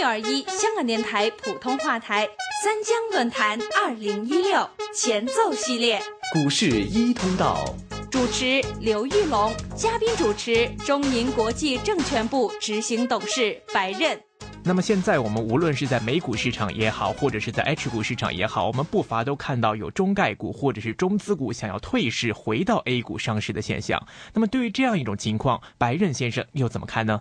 [0.00, 2.26] 六二一香港电台普通话台
[2.64, 6.00] 三江论坛二零一六前奏系列，
[6.32, 7.66] 股市一通道，
[8.10, 14.18] 主持刘玉龙，嘉宾主持中银国际证券部执行董事白刃。
[14.64, 24.02] 那么现在我们无论是在美股市场也好，或者是在 H 股市场也好，我们不乏都看到有中概股或者是中资股想要退市回到 A 股上市的现象。
[24.32, 27.20] 那么对于这样一种情况，白刃先生又怎么看呢？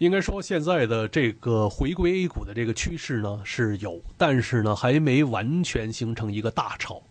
[0.00, 7.02] 应该说，现在的这个回归 A 股的这个趋势呢是有，但是呢还没完全形成一个大潮。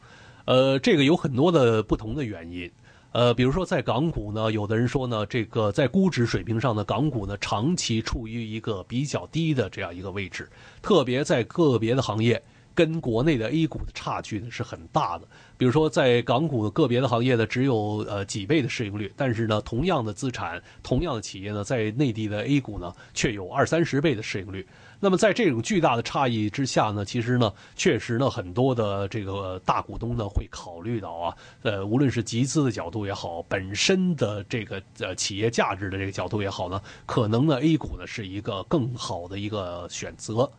[0.45, 2.71] 呃，这个有很多的不同的原因。
[3.11, 10.49] 呃，比如说在港股呢，有的人说呢，这个在估值水平上呢，港股呢长期处于一个比较低的这样一个位置，
[10.81, 12.41] 特别在个别的行业。
[12.73, 24.65] 跟国内的 A 股的差距呢是很大的，比如说在港股个别的行业呢只有呃几倍的市盈率，但是呢同样的资产、同样的企业呢在内地的 A 股呢却有二三十倍的市盈率。
[25.01, 40.51] 那么在这种巨大的差异之下呢，其实呢确实呢很多的这个大股东呢会考虑到啊，呃无论是集资的角度也好，本身的这个呃企业价值的这个角度也好呢，可能呢 A 股呢是一个更好的一个选择。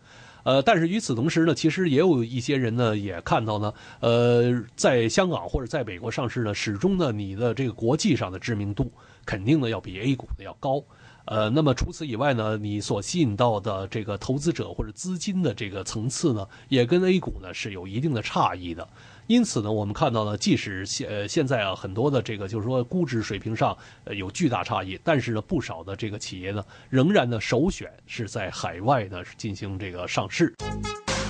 [0.42, 8.90] 呃，但是与此同时呢，其实也有一些人呢，也看到呢，呃，在香港或者在美国上市呢，始终呢，你的这个国际上的知名度
[9.24, 10.82] 肯定呢要比 A 股的要高。
[11.30, 18.88] 呃，那么除此以外呢，你所吸引到的这个投资者或者资金的这个层次呢，也跟 A 股呢是有一定的差异的。
[19.28, 30.52] 因此呢，我们看到呢，即使现呃现在啊很多的这个就是说估值水平上呃有巨大差异，但是呢不少的这个企业呢仍然呢首选是在海外呢进行这个上市。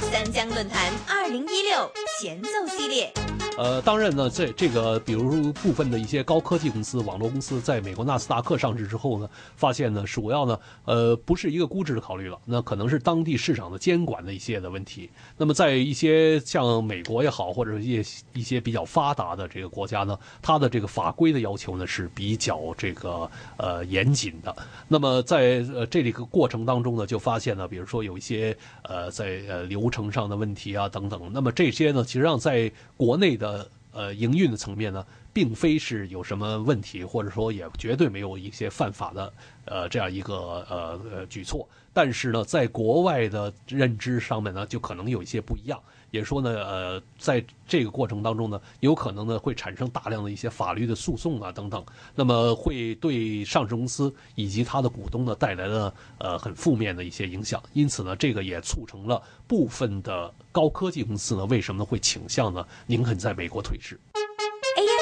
[0.01, 3.12] 三江论坛二零一六前奏系列。
[3.59, 15.11] 呃，当然呢，这这个，比如说部分的一些高科技公司、网络公司，在美国纳斯达克上市之后呢，发现呢，主要呢，呃，不是一个估值的考虑了，那可能是当地市场的监管的一些的问题。
[15.37, 24.56] 那么，在一些像美国也好，或者一些一些比较发达的这个国家呢，它的这个法规的要求呢是比较这个呃严谨的。
[24.89, 31.31] 那么，在呃这里个过程当中呢，就发现呢，比如说有一些呃在呃流程上的问题啊等等。
[31.31, 33.40] 那么这些呢，实际上在国内。
[33.41, 39.32] 的呃营运的层面呢，并非是有什么问题，或者说也绝对没有一些犯法的
[39.64, 40.34] 呃这样一个
[40.68, 41.68] 呃呃举措。
[41.92, 45.80] 但是呢，在国外的认知上面呢，就可能有一些不一样。
[46.12, 51.84] 也说呢，呃，在这个过程当中呢，有可能呢会产生大量的一些法律的诉讼啊等等，
[52.16, 57.62] 那么会对上市公司以及它的股东呢带来了呃很负面的一些影响。
[57.74, 63.98] 因此呢，这个也促成了部分的高科技公司呢，为什么会倾向呢宁肯在美国退市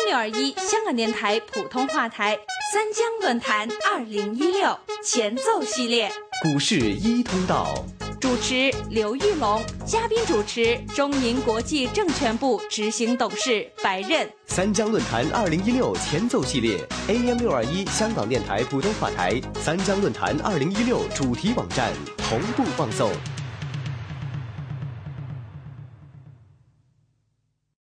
[0.08, 2.34] 六二一香港电台普通话台
[2.72, 4.74] 三江论坛二零一六
[5.04, 6.10] 前奏系列，
[6.42, 7.84] 股市一通道。
[8.19, 14.26] 主持刘玉龙，嘉宾主持中银国际证券部执行董事白刃。
[14.46, 23.12] 三江论坛二零一六前奏系列，AM 六二一香港电台普通话台三江论坛二零一六主题网站同步放送。